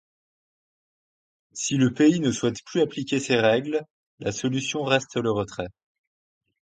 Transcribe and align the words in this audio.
Si 1.53 1.77
le 1.77 1.93
pays 1.93 2.19
ne 2.21 2.31
souhaite 2.31 2.63
plus 2.63 2.81
appliquer 2.81 3.19
ces 3.19 3.35
règles, 3.35 3.83
la 4.17 4.31
solution 4.31 4.83
reste 4.83 5.17
le 5.17 5.29
retrait. 5.29 5.69